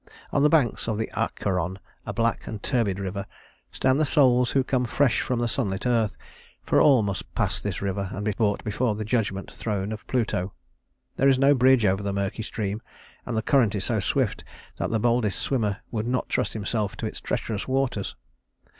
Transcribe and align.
On 0.31 0.41
the 0.41 0.49
banks 0.49 0.87
of 0.87 0.97
the 0.97 1.11
Acheron, 1.13 1.77
a 2.07 2.11
black 2.11 2.47
and 2.47 2.63
turbid 2.63 2.97
river, 2.97 3.27
stand 3.71 3.99
the 3.99 4.03
souls 4.03 4.49
who 4.49 4.63
come 4.63 4.85
fresh 4.85 5.21
from 5.21 5.37
the 5.37 5.47
sunlit 5.47 5.85
earth; 5.85 6.17
for 6.63 6.81
all 6.81 7.03
must 7.03 7.31
pass 7.35 7.61
this 7.61 7.83
river 7.83 8.09
and 8.11 8.25
be 8.25 8.31
brought 8.31 8.63
before 8.63 8.95
the 8.95 9.05
judgment 9.05 9.51
throne 9.51 9.91
of 9.91 10.07
Pluto. 10.07 10.53
There 11.17 11.29
is 11.29 11.37
no 11.37 11.53
bridge 11.53 11.85
over 11.85 12.01
the 12.01 12.13
murky 12.13 12.41
stream, 12.41 12.81
and 13.27 13.37
the 13.37 13.43
current 13.43 13.75
is 13.75 13.83
so 13.83 13.99
swift 13.99 14.43
that 14.77 14.89
the 14.89 14.99
boldest 14.99 15.37
swimmer 15.37 15.81
would 15.91 16.07
not 16.07 16.29
trust 16.29 16.53
himself 16.53 16.95
to 16.95 17.05
its 17.05 17.21
treacherous 17.21 17.67
waters. 17.67 18.15